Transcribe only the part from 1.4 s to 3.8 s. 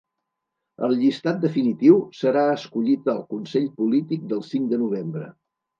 definitiu serà escollit al consell